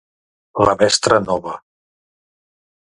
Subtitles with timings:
[0.67, 1.55] La mestra nova.